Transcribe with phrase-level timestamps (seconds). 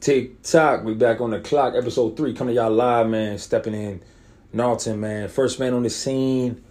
[0.00, 1.74] Tick Tock, we back on the clock.
[1.74, 3.38] Episode three coming to y'all live, man.
[3.38, 4.02] Stepping in
[4.54, 5.28] Narleton, man.
[5.28, 6.62] First man on the scene.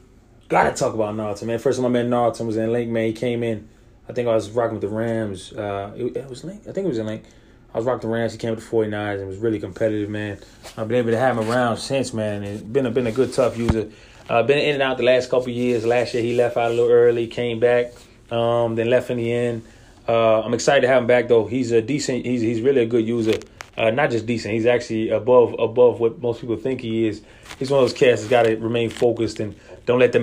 [0.48, 1.58] Gotta talk about Narleton, man.
[1.58, 3.08] First time I met Narleton was in Link, man.
[3.08, 3.68] He came in.
[4.08, 5.52] I think I was rocking with the Rams.
[5.52, 6.62] Uh, it, it was Link.
[6.62, 7.24] I think it was in Link.
[7.74, 8.32] I was rocking the Rams.
[8.32, 10.38] He came with the 49ers and was really competitive, man.
[10.78, 12.44] I've been able to have him around since, man.
[12.44, 13.90] And been a, been a good, tough user.
[14.30, 15.84] Uh, been in and out the last couple years.
[15.84, 17.92] Last year he left out a little early, came back,
[18.32, 19.64] um, then left in the end.
[20.08, 21.46] Uh, I'm excited to have him back though.
[21.46, 22.26] He's a decent.
[22.26, 23.40] He's he's really a good user.
[23.78, 24.54] Uh, not just decent.
[24.54, 27.22] He's actually above above what most people think he is.
[27.60, 29.56] He's one of those cats that's got to remain focused and
[29.86, 30.20] don't let the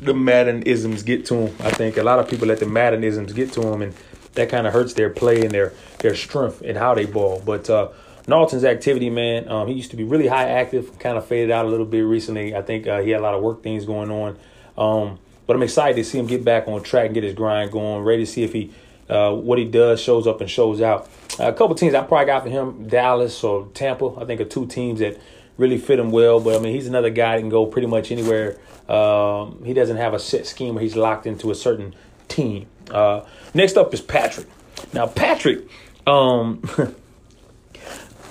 [0.00, 1.56] the Maddenisms get to him.
[1.60, 3.94] I think a lot of people let the Maddenisms get to him, and
[4.34, 7.42] that kind of hurts their play and their their strength and how they ball.
[7.44, 7.88] But uh,
[8.28, 11.68] activity, man, um, he used to be really high active, kind of faded out a
[11.68, 12.54] little bit recently.
[12.54, 14.38] I think uh, he had a lot of work things going on.
[14.76, 17.72] Um, but I'm excited to see him get back on track and get his grind
[17.72, 18.04] going.
[18.04, 18.72] Ready to see if he
[19.10, 21.10] uh, what he does shows up and shows out.
[21.38, 24.14] Uh, a couple teams I probably got for him, Dallas or Tampa.
[24.20, 25.20] I think are two teams that
[25.58, 26.40] really fit him well.
[26.40, 28.58] But I mean, he's another guy that can go pretty much anywhere.
[28.88, 31.94] Um, he doesn't have a set scheme where he's locked into a certain
[32.28, 32.66] team.
[32.90, 34.46] Uh, next up is Patrick.
[34.92, 35.68] Now Patrick,
[36.06, 36.62] um,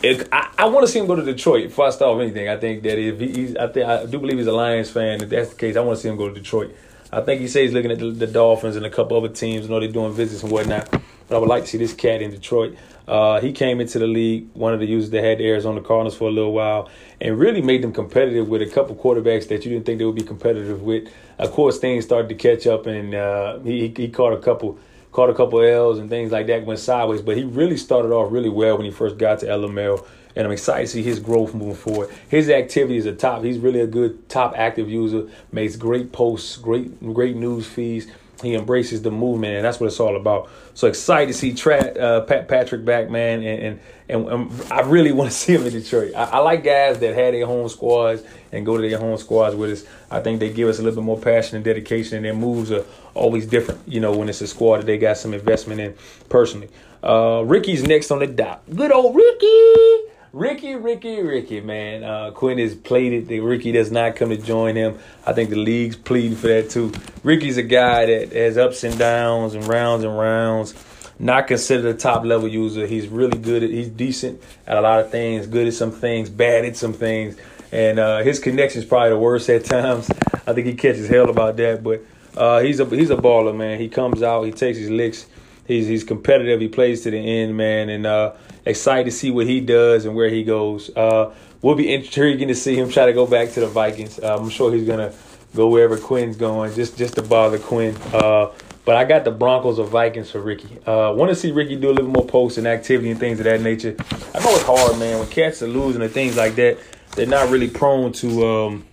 [0.03, 1.71] I, I want to see him go to Detroit.
[1.71, 4.53] Start with anything, I think that if he's, I think I do believe he's a
[4.53, 5.21] Lions fan.
[5.21, 6.75] If that's the case, I want to see him go to Detroit.
[7.11, 9.65] I think he says he's looking at the, the, Dolphins and a couple other teams.
[9.65, 10.89] I know they're doing visits and whatnot.
[11.27, 12.75] But I would like to see this cat in Detroit.
[13.07, 16.15] Uh, he came into the league, one of the users that had the Arizona Cardinals
[16.15, 16.89] for a little while,
[17.21, 20.15] and really made them competitive with a couple quarterbacks that you didn't think they would
[20.15, 21.07] be competitive with.
[21.39, 24.79] Of course, things started to catch up, and uh, he he caught a couple
[25.11, 27.21] caught a couple L's and things like that went sideways.
[27.21, 30.51] But he really started off really well when he first got to LML and I'm
[30.51, 32.09] excited to see his growth moving forward.
[32.29, 33.43] His activity is a top.
[33.43, 35.27] He's really a good top active user.
[35.51, 38.07] Makes great posts, great great news feeds.
[38.41, 40.49] He embraces the movement, and that's what it's all about.
[40.73, 44.81] So excited to see Tra- uh, Pat Patrick back, man, and and, and um, I
[44.81, 46.13] really want to see him in Detroit.
[46.15, 49.55] I, I, like guys that had their home squads and go to their home squads
[49.55, 49.83] with us.
[50.09, 52.71] I think they give us a little bit more passion and dedication, and their moves
[52.71, 53.81] are always different.
[53.87, 55.95] You know, when it's a squad that they got some investment in
[56.29, 56.69] personally.
[57.03, 58.61] Uh, Ricky's next on the dot.
[58.73, 59.88] Good old Ricky.
[60.31, 62.03] Ricky, Ricky, Ricky, man.
[62.03, 64.99] Uh, Quinn has played that Ricky does not come to join him.
[65.25, 66.93] I think the league's pleading for that too.
[67.23, 70.75] Ricky's a guy that has ups and downs and rounds and rounds.
[71.17, 72.85] Not considered a top level user.
[72.85, 73.71] He's really good at.
[73.71, 75.47] He's decent at a lot of things.
[75.47, 76.29] Good at some things.
[76.29, 77.35] Bad at some things.
[77.71, 80.09] And uh, his connection is probably the worst at times.
[80.45, 81.83] I think he catches hell about that.
[81.83, 82.03] But
[82.37, 83.79] uh, he's a he's a baller, man.
[83.79, 84.43] He comes out.
[84.43, 85.25] He takes his licks.
[85.67, 86.61] He's he's competitive.
[86.61, 87.89] He plays to the end, man.
[87.89, 88.33] And uh,
[88.69, 90.89] excited to see what he does and where he goes.
[90.95, 94.19] Uh, will be intriguing to see him try to go back to the Vikings.
[94.19, 95.13] Uh, I'm sure he's gonna
[95.55, 97.95] go wherever Quinn's going, just just to bother Quinn.
[98.13, 98.51] Uh,
[98.85, 100.79] but I got the Broncos or Vikings for Ricky.
[100.85, 103.45] Uh, Want to see Ricky do a little more posts and activity and things of
[103.45, 103.95] that nature.
[104.33, 105.19] I know it's hard, man.
[105.19, 106.79] When cats are losing and things like that,
[107.15, 108.85] they're not really prone to um,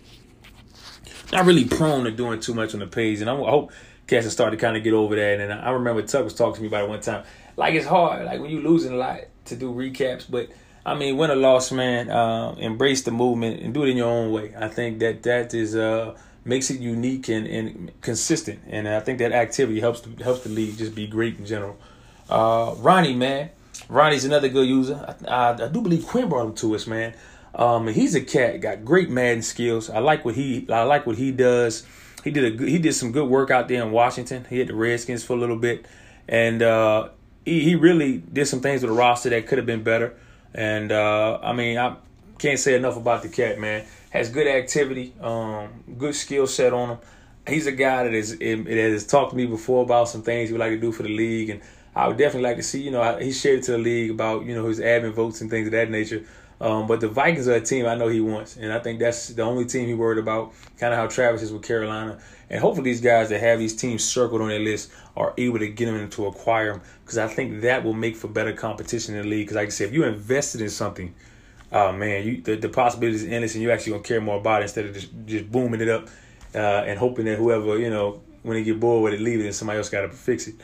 [1.33, 3.21] not really prone to doing too much on the page.
[3.21, 3.73] And I hope
[4.07, 5.41] cats are starting to kind of get over that.
[5.41, 7.25] And I remember Tuck was talking to me about it one time.
[7.57, 10.49] Like it's hard, like when you losing a lot to do recaps, but
[10.85, 14.09] I mean, win or loss, man, uh, embrace the movement and do it in your
[14.09, 14.55] own way.
[14.57, 19.19] I think that that is uh, makes it unique and, and consistent, and I think
[19.19, 21.77] that activity helps to, helps the league just be great in general.
[22.31, 23.51] Uh, Ronnie, man,
[23.89, 25.17] Ronnie's another good user.
[25.29, 27.15] I, I, I do believe Quinn brought him to us, man.
[27.55, 29.89] Um, he's a cat, got great Madden skills.
[29.89, 31.87] I like what he I like what he does.
[32.23, 34.47] He did a good, he did some good work out there in Washington.
[34.51, 35.87] He had the Redskins for a little bit,
[36.29, 37.09] and uh,
[37.47, 40.15] he, he really did some things with the roster that could have been better.
[40.53, 41.97] And uh, I mean, I
[42.39, 43.87] can't say enough about the cat, man.
[44.11, 46.99] Has good activity, um, good skill set on him.
[47.47, 50.53] He's a guy that is that has talked to me before about some things he
[50.53, 51.61] would like to do for the league, and
[51.95, 52.83] I would definitely like to see.
[52.83, 55.69] You know, he shared to the league about you know his admin votes and things
[55.69, 56.25] of that nature.
[56.61, 59.29] Um, but the Vikings are a team I know he wants, and I think that's
[59.29, 60.55] the only team he worried about.
[60.79, 62.19] Kind of how Travis is with Carolina,
[62.49, 65.69] and hopefully these guys that have these teams circled on their list are able to
[65.69, 69.23] get them into acquire them because I think that will make for better competition in
[69.23, 69.47] the league.
[69.47, 71.15] Because like I said, if you invested in something,
[71.73, 74.63] oh man, you the, the possibilities is endless, and you actually gonna care more about
[74.63, 76.09] it instead of just just booming it up
[76.55, 79.45] uh, and hoping that whoever you know when they get bored with it, leave it,
[79.45, 80.55] and somebody else got to fix it.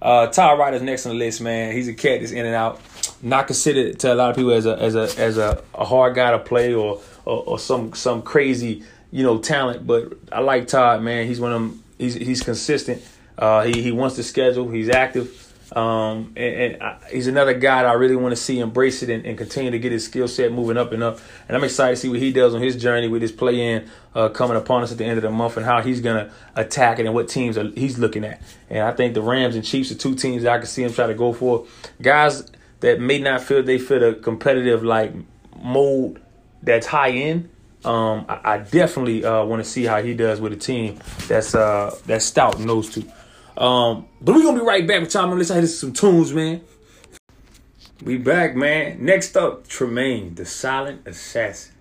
[0.00, 1.72] Uh, Ty Ryder's next on the list, man.
[1.72, 2.80] He's a cat that's in and out.
[3.22, 6.16] Not considered to a lot of people as a as a as a, a hard
[6.16, 10.66] guy to play or, or, or some some crazy you know talent, but I like
[10.66, 11.26] Todd, man.
[11.26, 11.84] He's one of them.
[11.98, 13.02] He's he's consistent.
[13.38, 14.68] Uh, he he wants to schedule.
[14.68, 15.38] He's active.
[15.76, 19.08] Um, and, and I, he's another guy that I really want to see embrace it
[19.08, 21.18] and, and continue to get his skill set moving up and up.
[21.48, 23.88] And I'm excited to see what he does on his journey with his play in
[24.14, 26.32] uh, coming upon us at the end of the month and how he's going to
[26.56, 28.42] attack it and what teams are, he's looking at.
[28.68, 30.92] And I think the Rams and Chiefs are two teams that I can see him
[30.92, 31.66] try to go for.
[32.02, 32.50] Guys
[32.82, 35.14] that may not feel they fit a competitive like
[35.62, 36.20] mode
[36.62, 37.48] that's high end.
[37.84, 41.54] Um, I, I definitely uh, want to see how he does with a team that's
[41.54, 43.04] uh that's stout in those two.
[43.56, 45.34] Um, but we're gonna be right back with y'all.
[45.34, 46.60] Let's hit some tunes, man.
[48.04, 49.04] We back, man.
[49.04, 51.72] Next up, Tremaine, the silent assassin.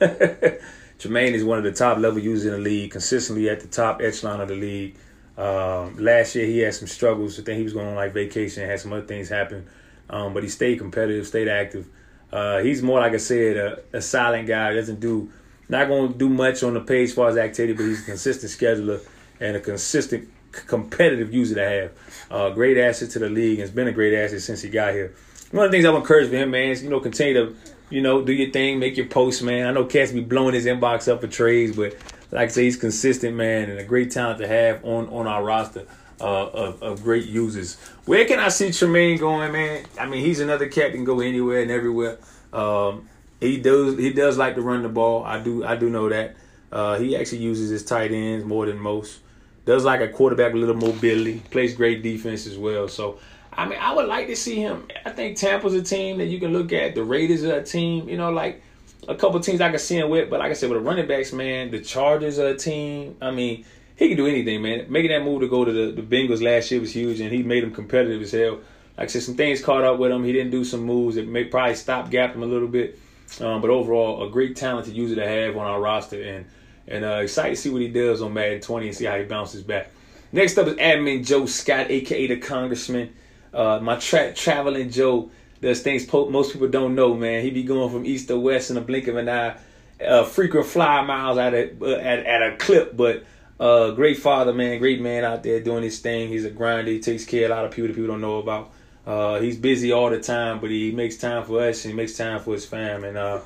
[0.98, 4.00] Tremaine is one of the top level users in the league, consistently at the top
[4.00, 4.96] echelon of the league.
[5.36, 7.40] Um, last year he had some struggles.
[7.40, 9.66] I think he was going on like vacation, had some other things happen.
[10.10, 11.88] Um, but he stayed competitive, stayed active.
[12.32, 14.74] Uh, he's more like I said, a, a silent guy.
[14.74, 15.30] Doesn't do,
[15.68, 18.04] not going to do much on the page as far as activity, but he's a
[18.04, 19.00] consistent scheduler
[19.40, 21.92] and a consistent competitive user to have.
[22.30, 23.58] Uh, great asset to the league.
[23.58, 25.14] and It's been a great asset since he got here.
[25.50, 27.56] One of the things I would encourage for him, man, is you know continue to
[27.90, 29.66] you know do your thing, make your posts, man.
[29.66, 31.94] I know Cats be blowing his inbox up for trades, but
[32.32, 35.44] like I say, he's consistent, man, and a great talent to have on on our
[35.44, 35.86] roster.
[36.24, 37.76] Uh, of, of great users.
[38.06, 39.84] Where can I see Tremaine going, man?
[40.00, 42.16] I mean, he's another cat can go anywhere and everywhere.
[42.50, 43.10] Um,
[43.40, 45.22] he does he does like to run the ball.
[45.22, 46.36] I do I do know that.
[46.72, 49.20] Uh, he actually uses his tight ends more than most.
[49.66, 51.40] Does like a quarterback with a little mobility.
[51.50, 52.88] Plays great defense as well.
[52.88, 53.18] So
[53.52, 54.88] I mean, I would like to see him.
[55.04, 56.94] I think Tampa's a team that you can look at.
[56.94, 58.08] The Raiders are a team.
[58.08, 58.62] You know, like
[59.08, 60.30] a couple teams I can see him with.
[60.30, 63.16] But like I said, with the running backs, man, the Chargers are a team.
[63.20, 63.66] I mean,
[63.96, 64.86] he can do anything, man.
[64.90, 67.42] Making that move to go to the, the Bengals last year was huge, and he
[67.42, 68.58] made them competitive as hell.
[68.96, 70.24] Like I said, some things caught up with him.
[70.24, 72.98] He didn't do some moves that may probably stop gap him a little bit.
[73.40, 76.46] Um, but overall, a great talented user to have on our roster, and
[76.86, 79.24] and uh, excited to see what he does on Madden 20 and see how he
[79.24, 79.90] bounces back.
[80.32, 83.14] Next up is Admin Joe Scott, aka the Congressman.
[83.52, 85.30] Uh, my tra- traveling Joe
[85.60, 87.42] does things po- most people don't know, man.
[87.42, 89.56] He be going from east to west in a blink of an eye.
[90.04, 93.24] Uh, frequent fly miles at a uh, at, at a clip, but
[93.60, 96.28] uh, great father, man, great man out there doing his thing.
[96.28, 96.90] He's a grinder.
[96.90, 98.72] He takes care of a lot of people that people don't know about.
[99.06, 102.16] Uh, he's busy all the time, but he makes time for us and he makes
[102.16, 103.04] time for his fam.
[103.04, 103.40] And uh,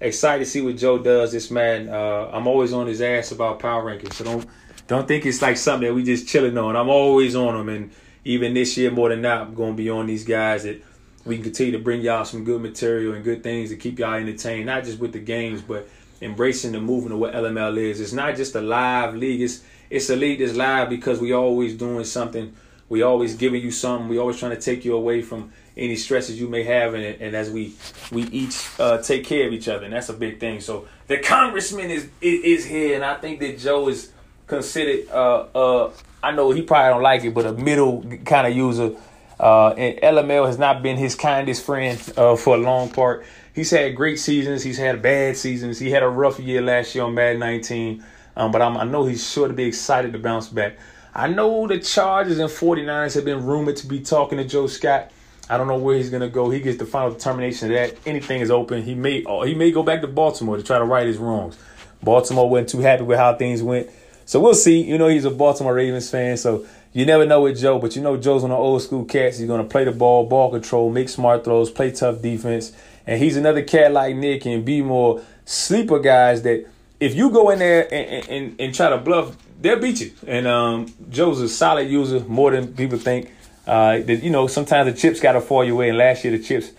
[0.00, 1.32] excited to see what Joe does.
[1.32, 4.46] This man, uh, I'm always on his ass about power rankings, so don't
[4.88, 6.76] don't think it's like something that we just chilling on.
[6.76, 7.90] I'm always on him, and
[8.24, 10.82] even this year more than not, I'm gonna be on these guys that
[11.24, 14.14] we can continue to bring y'all some good material and good things to keep y'all
[14.14, 15.88] entertained, not just with the games, but
[16.22, 18.00] embracing the movement of what LML is.
[18.00, 19.42] It's not just a live league.
[19.42, 22.54] It's it's a league that's live because we always doing something.
[22.88, 24.08] We always giving you something.
[24.08, 27.20] We always trying to take you away from any stresses you may have it.
[27.20, 27.74] And as we
[28.10, 30.60] we each uh, take care of each other, and that's a big thing.
[30.60, 34.12] So the congressman is is here, and I think that Joe is
[34.46, 35.08] considered.
[35.10, 35.92] Uh, uh,
[36.22, 38.94] I know he probably don't like it, but a middle kind of user.
[39.42, 43.26] Uh, and LML has not been his kindest friend uh, for a long part.
[43.52, 44.62] He's had great seasons.
[44.62, 45.80] He's had bad seasons.
[45.80, 48.04] He had a rough year last year on Madden 19.
[48.36, 50.78] Um, but I'm, i know he's sure to be excited to bounce back.
[51.12, 55.10] I know the Chargers and 49ers have been rumored to be talking to Joe Scott.
[55.50, 56.48] I don't know where he's gonna go.
[56.48, 57.98] He gets the final determination of that.
[58.06, 58.82] Anything is open.
[58.82, 61.58] He may oh, he may go back to Baltimore to try to right his wrongs.
[62.02, 63.90] Baltimore wasn't too happy with how things went.
[64.24, 64.80] So we'll see.
[64.80, 67.78] You know he's a Baltimore Ravens fan, so you never know with Joe.
[67.78, 69.38] But you know Joe's on the old school cats.
[69.38, 72.72] He's gonna play the ball, ball control, make smart throws, play tough defense.
[73.06, 76.66] And he's another cat like Nick and be more sleeper guys that
[77.00, 80.12] if you go in there and, and, and try to bluff, they'll beat you.
[80.26, 83.30] And um, Joe's a solid user, more than people think.
[83.66, 86.36] Uh, that you know, sometimes the chips got to fall your way, and last year
[86.36, 86.70] the chips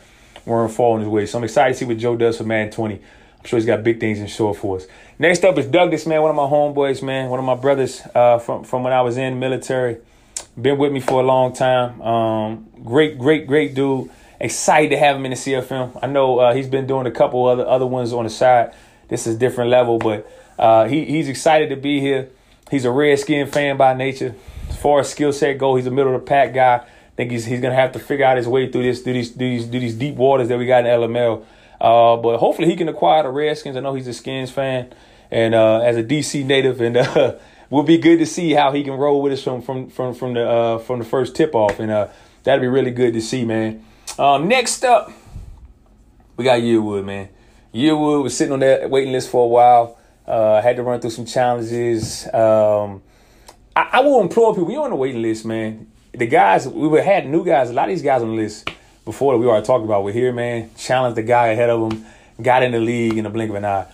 [0.46, 1.26] weren't falling his way.
[1.26, 3.02] So I'm excited to see what Joe does for Madden 20.
[3.44, 4.88] I'm sure he's got big things in store for us.
[5.20, 8.40] Next up is Douglas, man, one of my homeboys, man, one of my brothers uh,
[8.40, 9.98] from from when I was in military.
[10.60, 12.02] Been with me for a long time.
[12.02, 14.10] Um, great, great, great dude
[14.44, 15.98] excited to have him in the CFM.
[16.02, 18.74] I know uh, he's been doing a couple other other ones on the side.
[19.08, 22.30] This is different level, but uh, he he's excited to be here.
[22.70, 24.36] He's a Redskin fan by nature.
[24.70, 26.76] As far as skill set go, he's a middle of the pack guy.
[26.76, 29.32] I think he's he's gonna have to figure out his way through this through these
[29.32, 31.46] through these, through these deep waters that we got in LML.
[31.84, 33.76] Uh, but hopefully he can acquire the Redskins.
[33.76, 34.94] I know he's a Skins fan
[35.30, 37.36] and uh, as a DC native, and uh,
[37.70, 40.36] will be good to see how he can roll with us from from from from
[40.36, 42.08] the uh, from the first tip off, and uh,
[42.44, 43.84] that'd be really good to see, man.
[44.18, 45.12] Um, next up,
[46.38, 47.30] we got Yearwood, man.
[47.74, 49.98] Yearwood was sitting on that waiting list for a while.
[50.26, 52.26] Uh, had to run through some challenges.
[52.28, 53.02] Um,
[53.76, 55.92] I, I will implore people, you're on the waiting list, man.
[56.14, 58.70] The guys, we were, had new guys, a lot of these guys on the list
[59.06, 60.04] before that we already talked about.
[60.04, 60.72] We're here, man.
[60.76, 62.06] Challenge the guy ahead of him.
[62.42, 63.88] Got in the league in the blink of an eye.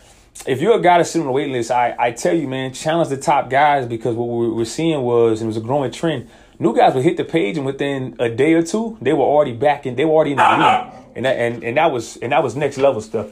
[0.48, 2.74] If you're a guy that's sitting on the wait list, I, I tell you, man,
[2.74, 5.92] challenge the top guys because what we were seeing was, and it was a growing
[5.92, 6.30] trend,
[6.62, 9.54] New guys would hit the page, and within a day or two, they were already
[9.54, 9.96] back in.
[9.96, 12.58] They were already in the league, and that and, and that was and that was
[12.58, 13.28] next level stuff.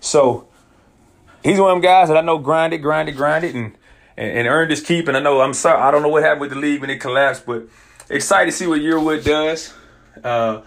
[0.00, 0.48] So
[1.44, 3.76] he's one of them guys that I know grinded, grinded, grinded, and
[4.16, 5.06] and, and earned his keep.
[5.06, 6.98] And I know I'm sorry, I don't know what happened with the league when it
[6.98, 7.62] collapsed, but
[8.10, 9.72] excited to see what Yearwood does.
[10.24, 10.62] Uh,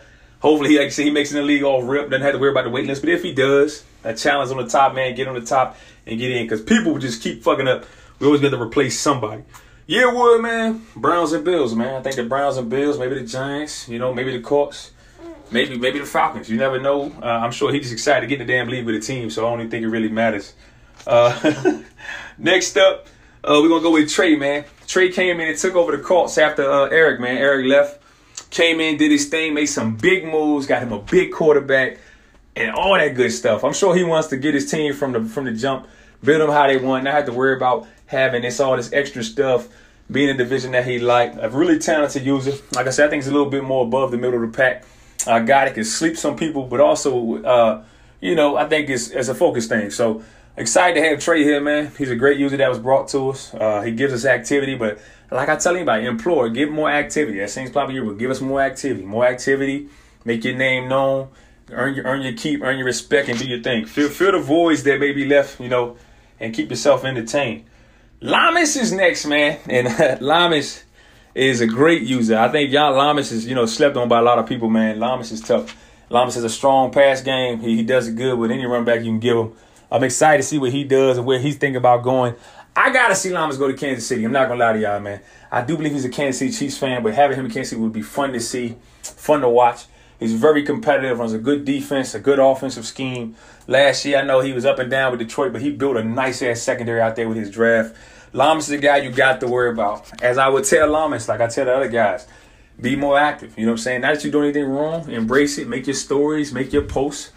[0.46, 2.12] Hopefully, like I said, he makes in the league all rip.
[2.12, 3.02] Doesn't have to worry about the wait list.
[3.02, 5.76] But if he does, that challenge on the top, man, get on the top
[6.06, 6.46] and get in.
[6.46, 7.84] Because people just keep fucking up.
[8.20, 9.42] We always got to replace somebody.
[9.90, 10.86] Yearwood, man.
[10.96, 11.96] Browns and Bills, man.
[11.96, 14.92] I think the Browns and Bills, maybe the Giants, you know, maybe the Colts,
[15.50, 16.48] maybe maybe the Falcons.
[16.48, 17.12] You never know.
[17.24, 19.32] Uh, I'm sure he's just excited to get in the damn league with the team,
[19.32, 20.54] so I don't even think it really matters.
[21.08, 21.82] Uh,
[22.38, 23.08] next up,
[23.44, 24.66] uh, we're gonna go with Trey, man.
[24.86, 27.38] Trey came in and took over the Colts after uh, Eric, man.
[27.38, 28.00] Eric left,
[28.50, 31.98] came in, did his thing, made some big moves, got him a big quarterback,
[32.56, 33.64] and all that good stuff.
[33.64, 35.88] I'm sure he wants to get his team from the from the jump,
[36.24, 39.24] build them how they want, not have to worry about having this all this extra
[39.24, 39.68] stuff.
[40.12, 42.54] Being in the division that he liked, a really talented user.
[42.74, 44.56] Like I said, I think he's a little bit more above the middle of the
[44.56, 44.86] pack.
[45.26, 47.84] A guy that can sleep some people, but also, uh,
[48.22, 49.90] you know, I think it's, it's a focus thing.
[49.90, 50.24] So
[50.58, 51.92] excited to have Trey here, man.
[51.98, 53.54] He's a great user that was brought to us.
[53.54, 55.00] Uh, he gives us activity, but
[55.32, 57.40] like I tell anybody, implore, give more activity.
[57.40, 59.04] That seems probably your, but give us more activity.
[59.04, 59.90] More activity,
[60.24, 61.30] make your name known,
[61.72, 63.86] earn your earn your keep, earn your respect, and do your thing.
[63.86, 65.98] Fill fill the voids that may be left, you know,
[66.40, 67.66] and keep yourself entertained.
[68.22, 70.84] Lamas is next, man, and Lamas
[71.34, 72.38] is a great user.
[72.38, 75.00] I think Jan Lamas is, you know, slept on by a lot of people, man.
[75.00, 75.76] Lamas is tough.
[76.10, 77.60] Lamas has a strong pass game.
[77.60, 79.54] He, he does it good with any run back you can give him.
[79.96, 82.36] I'm excited to see what he does and where he's thinking about going.
[82.76, 84.26] I gotta see Lamas go to Kansas City.
[84.26, 85.22] I'm not gonna lie to y'all, man.
[85.50, 87.82] I do believe he's a Kansas City Chiefs fan, but having him in Kansas City
[87.82, 89.86] would be fun to see, fun to watch.
[90.20, 93.36] He's very competitive, runs a good defense, a good offensive scheme.
[93.68, 96.04] Last year, I know he was up and down with Detroit, but he built a
[96.04, 97.96] nice ass secondary out there with his draft.
[98.34, 100.22] Lamas is a guy you got to worry about.
[100.22, 102.28] As I would tell Lamas, like I tell the other guys,
[102.82, 103.58] be more active.
[103.58, 104.02] You know what I'm saying?
[104.02, 107.32] Not that you do anything wrong, embrace it, make your stories, make your posts,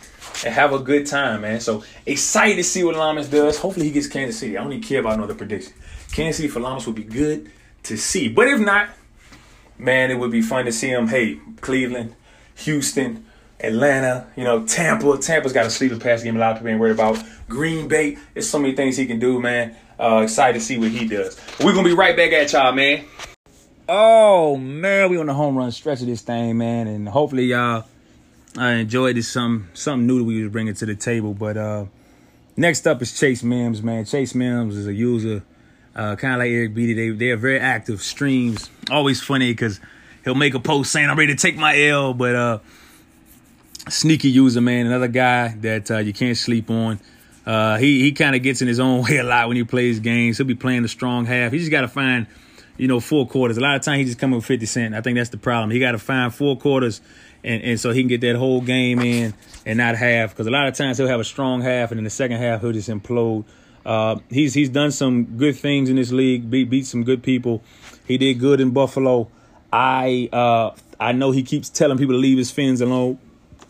[0.44, 1.60] and have a good time, man.
[1.60, 3.58] So excited to see what Lamas does.
[3.58, 4.56] Hopefully he gets Kansas City.
[4.56, 5.72] I don't even care about another prediction.
[6.12, 7.50] Kansas City for Lamas would be good
[7.84, 8.28] to see.
[8.28, 8.90] But if not,
[9.78, 11.08] man, it would be fun to see him.
[11.08, 12.14] Hey, Cleveland,
[12.56, 13.26] Houston,
[13.60, 15.18] Atlanta, you know, Tampa.
[15.18, 17.22] Tampa's got a sleeper pass game a lot of people ain't worried about.
[17.48, 19.74] Green Bay, there's so many things he can do, man.
[19.98, 21.40] Uh, excited to see what he does.
[21.60, 23.04] We're gonna be right back at y'all, man.
[23.88, 27.84] Oh man, we on the home run stretch of this thing, man, and hopefully y'all
[28.58, 31.34] uh, enjoyed this some something new that we was bringing to the table.
[31.34, 31.86] But uh,
[32.56, 34.04] next up is Chase Mims, man.
[34.04, 35.42] Chase Mims is a user,
[35.94, 36.94] uh, kind of like Eric Beatty.
[36.94, 38.70] They they are very active streams.
[38.90, 39.80] Always funny because
[40.24, 42.58] he'll make a post saying I'm ready to take my L, but uh,
[43.88, 44.86] sneaky user, man.
[44.86, 47.00] Another guy that uh, you can't sleep on.
[47.46, 50.00] Uh, he he kind of gets in his own way a lot when he plays
[50.00, 50.36] games.
[50.36, 51.52] He'll be playing the strong half.
[51.52, 52.26] He just got to find,
[52.76, 53.56] you know, four quarters.
[53.56, 54.94] A lot of times he just coming with 50 cent.
[54.94, 55.70] I think that's the problem.
[55.70, 57.00] He got to find four quarters,
[57.48, 60.30] and, and so he can get that whole game in and not half.
[60.30, 62.60] Because a lot of times he'll have a strong half, and in the second half
[62.60, 63.44] he'll just implode.
[63.86, 66.50] Uh, he's he's done some good things in this league.
[66.50, 67.62] Beat beat some good people.
[68.06, 69.30] He did good in Buffalo.
[69.72, 73.18] I uh, I know he keeps telling people to leave his fins alone.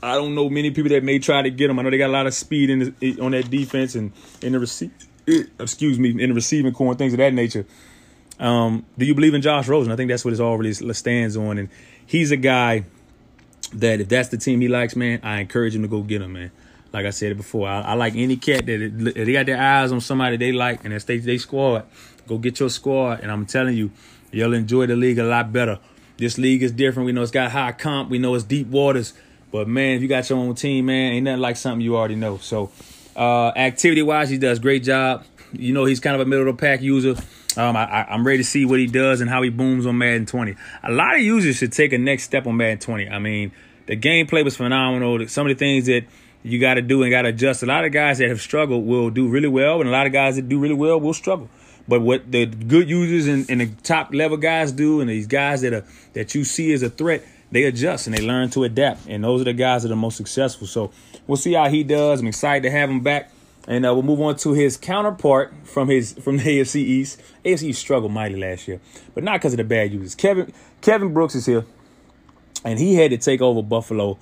[0.02, 1.78] I don't know many people that may try to get him.
[1.78, 4.52] I know they got a lot of speed in the, on that defense and in
[4.52, 4.92] the receive.
[5.26, 7.66] Excuse me, in the receiving corps and things of that nature.
[8.40, 9.92] Um, do you believe in Josh Rosen?
[9.92, 11.68] I think that's what it all really stands on, and
[12.06, 12.84] he's a guy
[13.74, 16.32] that if that's the team he likes, man, I encourage him to go get him,
[16.32, 16.50] man.
[16.92, 19.92] Like I said before, I, I like any cat that if they got their eyes
[19.92, 21.84] on somebody they like and they, they squad,
[22.26, 23.90] go get your squad, and I'm telling you,
[24.30, 25.78] you'll enjoy the league a lot better.
[26.16, 27.06] This league is different.
[27.06, 28.10] We know it's got high comp.
[28.10, 29.14] We know it's deep waters.
[29.50, 32.16] But man, if you got your own team, man, ain't nothing like something you already
[32.16, 32.38] know.
[32.38, 32.70] So
[33.16, 35.24] uh, activity wise, he does great job.
[35.52, 37.14] You know, he's kind of a middle of the pack user.
[37.58, 40.26] Um, I, am ready to see what he does and how he booms on Madden
[40.26, 40.54] 20.
[40.84, 43.08] A lot of users should take a next step on Madden 20.
[43.08, 43.50] I mean,
[43.86, 45.26] the gameplay was phenomenal.
[45.26, 46.04] Some of the things that
[46.44, 47.64] you got to do and got to adjust.
[47.64, 50.12] A lot of guys that have struggled will do really well, and a lot of
[50.12, 51.50] guys that do really well will struggle.
[51.88, 55.62] But what the good users and, and the top level guys do, and these guys
[55.62, 59.08] that are that you see as a threat, they adjust and they learn to adapt.
[59.08, 60.68] And those are the guys that are most successful.
[60.68, 60.92] So
[61.26, 62.20] we'll see how he does.
[62.20, 63.32] I'm excited to have him back.
[63.68, 67.20] And uh, we'll move on to his counterpart from his from the AFC East.
[67.44, 68.80] AFC East struggled mightily last year,
[69.14, 70.14] but not because of the bad users.
[70.14, 71.66] Kevin Kevin Brooks is here,
[72.64, 74.18] and he had to take over Buffalo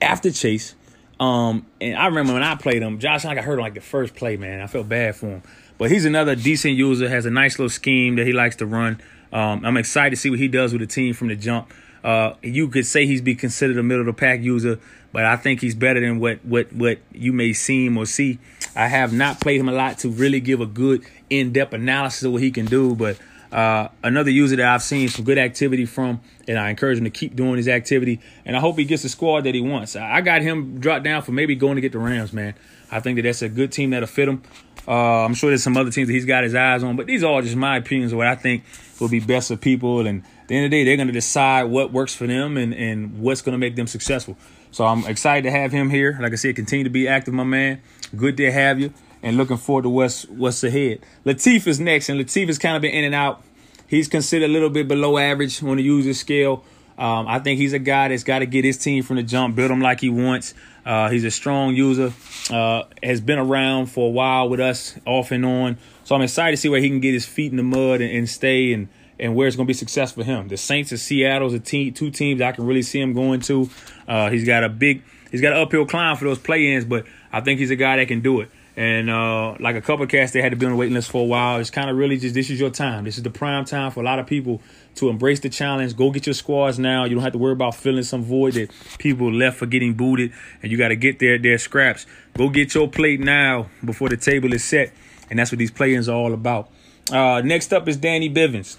[0.00, 0.76] after Chase.
[1.18, 3.80] Um, and I remember when I played him, Josh I got hurt on like the
[3.80, 4.60] first play, man.
[4.60, 5.42] I felt bad for him.
[5.76, 9.00] But he's another decent user, has a nice little scheme that he likes to run.
[9.32, 11.72] Um, I'm excited to see what he does with the team from the jump.
[12.04, 14.78] Uh, you could say he's be considered a middle of the pack user,
[15.10, 18.38] but I think he's better than what what what you may seem or see.
[18.76, 22.24] I have not played him a lot to really give a good in depth analysis
[22.24, 23.16] of what he can do, but
[23.54, 27.10] uh, another user that I've seen some good activity from, and I encourage him to
[27.10, 28.20] keep doing his activity.
[28.44, 29.94] And I hope he gets the squad that he wants.
[29.94, 32.54] I got him dropped down for maybe going to get the Rams, man.
[32.90, 34.42] I think that that's a good team that'll fit him.
[34.88, 37.22] Uh, I'm sure there's some other teams that he's got his eyes on, but these
[37.22, 38.64] are all just my opinions of what I think
[39.00, 40.04] will be best for people.
[40.04, 42.56] And At the end of the day, they're going to decide what works for them
[42.56, 44.36] and, and what's going to make them successful.
[44.72, 46.18] So I'm excited to have him here.
[46.20, 47.80] Like I said, continue to be active, my man.
[48.16, 48.92] Good to have you,
[49.24, 51.00] and looking forward to what's what's ahead.
[51.24, 53.42] Latif is next, and Latif has kind of been in and out.
[53.88, 56.62] He's considered a little bit below average on the user scale.
[56.96, 59.56] Um, I think he's a guy that's got to get his team from the jump,
[59.56, 60.54] build him like he wants.
[60.86, 62.12] Uh, he's a strong user,
[62.50, 65.78] uh, has been around for a while with us, off and on.
[66.04, 68.14] So I'm excited to see where he can get his feet in the mud and,
[68.14, 68.88] and stay and
[69.18, 70.48] and where it's going to be success for him.
[70.48, 73.70] The Saints and Seattle's a team, two teams I can really see him going to.
[74.08, 77.40] Uh, he's got a big, he's got an uphill climb for those play-ins, but I
[77.40, 78.50] think he's a guy that can do it.
[78.76, 81.22] And uh, like a couple cats, they had to be on the waiting list for
[81.22, 81.60] a while.
[81.60, 83.04] It's kind of really just this is your time.
[83.04, 84.60] This is the prime time for a lot of people
[84.96, 85.96] to embrace the challenge.
[85.96, 87.04] Go get your squads now.
[87.04, 90.32] You don't have to worry about filling some void that people left for getting booted,
[90.60, 92.04] and you got to get their their scraps.
[92.36, 94.92] Go get your plate now before the table is set,
[95.30, 96.68] and that's what these play-ins are all about.
[97.12, 98.76] Uh, next up is Danny Bivens.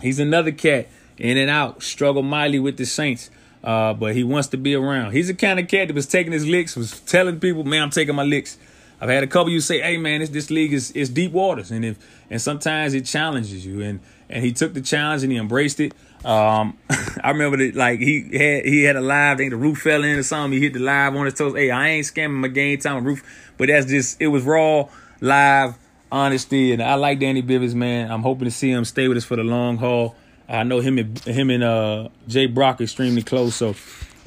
[0.00, 3.30] He's another cat in and out, struggle mightily with the Saints.
[3.62, 5.12] Uh, but he wants to be around.
[5.12, 7.90] He's the kind of cat that was taking his licks, was telling people, "Man, I'm
[7.90, 8.56] taking my licks."
[9.00, 11.70] I've had a couple you say, "Hey, man, this this league is is deep waters,"
[11.70, 11.98] and if
[12.30, 15.94] and sometimes it challenges you, and and he took the challenge and he embraced it.
[16.24, 16.76] Um,
[17.22, 20.02] I remember that like he had he had a live, I think the roof fell
[20.02, 20.52] in or something.
[20.52, 21.54] He hit the live on his toes.
[21.54, 23.22] Hey, I ain't scamming my game time roof,
[23.56, 24.88] but that's just it was raw,
[25.20, 25.78] live,
[26.10, 28.10] honesty, and I like Danny Bivens, man.
[28.10, 30.16] I'm hoping to see him stay with us for the long haul.
[30.48, 33.74] I know him and him and uh, Jay Brock extremely close, so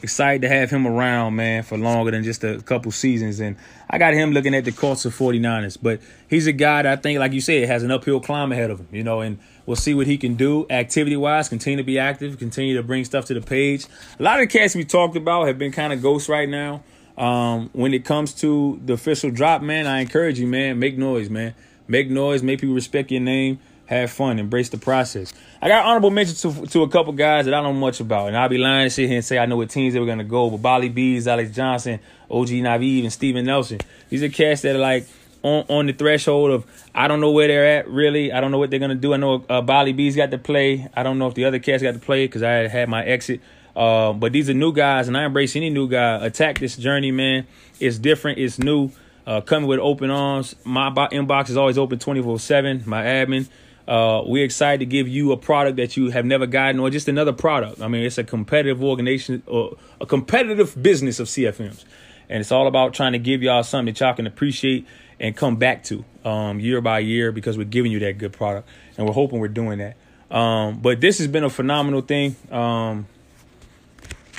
[0.04, 3.40] excited to have him around, man, for longer than just a couple seasons.
[3.40, 3.56] And
[3.90, 7.02] I got him looking at the Colts of 49ers, but he's a guy that I
[7.02, 9.76] think, like you said, has an uphill climb ahead of him, you know, and we'll
[9.76, 13.26] see what he can do activity wise, continue to be active, continue to bring stuff
[13.26, 13.86] to the page.
[14.20, 16.84] A lot of the cats we talked about have been kind of ghosts right now.
[17.18, 21.30] Um, when it comes to the official drop, man, I encourage you, man, make noise,
[21.30, 21.54] man.
[21.88, 25.34] Make noise, make people respect your name have fun, embrace the process.
[25.62, 28.30] I got honorable mentions to, to a couple guys that I don't know much about,
[28.30, 30.06] and I'll be lying to sit here and say I know what teams they were
[30.06, 30.50] gonna go.
[30.50, 33.80] But Bali Bees, Alex Johnson, OG Naveed, and Steven Nelson.
[34.10, 35.08] These are cats that are like
[35.44, 38.32] on, on the threshold of I don't know where they're at really.
[38.32, 39.14] I don't know what they're gonna do.
[39.14, 40.88] I know uh, Bali Bees got to play.
[40.94, 43.42] I don't know if the other cats got to play because I had my exit.
[43.76, 46.26] Uh, but these are new guys, and I embrace any new guy.
[46.26, 47.48] Attack this journey, man.
[47.80, 48.40] It's different.
[48.40, 48.92] It's new.
[49.26, 50.56] Uh, coming with open arms.
[50.66, 52.84] My inbox is always open 24 7.
[52.86, 53.48] My admin.
[53.88, 57.08] Uh, we're excited to give you a product that you have never gotten, or just
[57.08, 57.82] another product.
[57.82, 61.84] I mean, it's a competitive organization or a competitive business of CFMs,
[62.30, 64.86] and it's all about trying to give y'all something that y'all can appreciate
[65.20, 68.68] and come back to um, year by year because we're giving you that good product,
[68.98, 69.98] and we're hoping we're doing that.
[70.36, 72.36] Um, but this has been a phenomenal thing.
[72.52, 73.08] Um,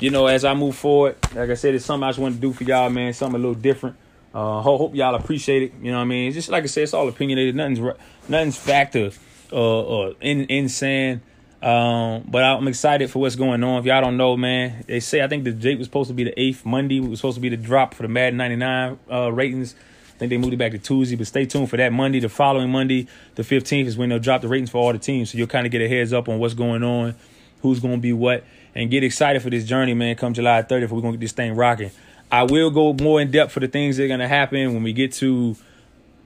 [0.00, 2.40] you know, as I move forward, like I said, it's something I just want to
[2.40, 3.12] do for y'all, man.
[3.12, 3.96] Something a little different.
[4.34, 5.72] Uh, hope y'all appreciate it.
[5.82, 6.28] You know what I mean?
[6.28, 7.54] It's just like I said, it's all opinionated.
[7.54, 7.80] Nothing's
[8.28, 9.10] nothing's factor
[9.52, 11.20] uh, uh in insane.
[11.62, 13.78] Um, but I'm excited for what's going on.
[13.78, 16.24] If y'all don't know, man, they say I think the date was supposed to be
[16.24, 16.96] the eighth Monday.
[16.96, 19.76] It was supposed to be the drop for the Madden 99 uh, ratings.
[20.14, 22.18] I think they moved it back to Tuesday, but stay tuned for that Monday.
[22.18, 25.30] The following Monday, the 15th, is when they'll drop the ratings for all the teams.
[25.30, 27.14] So you'll kind of get a heads up on what's going on,
[27.60, 30.16] who's going to be what, and get excited for this journey, man.
[30.16, 31.92] Come July 30th, we're going to get this thing rocking.
[32.30, 34.82] I will go more in depth for the things that are going to happen when
[34.82, 35.56] we get to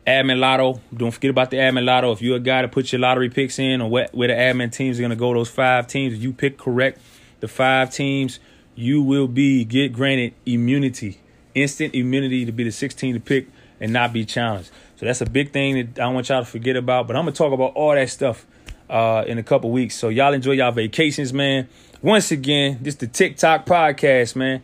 [0.06, 0.80] admin lotto.
[0.94, 2.12] Don't forget about the admin lotto.
[2.12, 4.72] If you're a guy to put your lottery picks in or where, where the admin
[4.72, 7.00] teams are going to go, those five teams, if you pick correct
[7.40, 8.38] the five teams,
[8.74, 11.20] you will be get granted immunity,
[11.54, 13.48] instant immunity to be the 16 to pick
[13.80, 14.70] and not be challenged.
[14.96, 17.06] So that's a big thing that I want y'all to forget about.
[17.06, 18.46] But I'm gonna talk about all that stuff
[18.88, 19.94] uh, in a couple weeks.
[19.94, 21.68] So y'all enjoy y'all vacations, man.
[22.00, 24.62] Once again, this the Tick Tock podcast, man.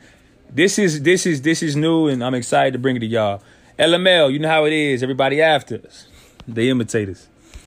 [0.50, 3.42] This is this is this is new, and I'm excited to bring it to y'all.
[3.78, 5.02] LML, you know how it is.
[5.02, 6.06] Everybody after us.
[6.46, 7.28] They imitate us.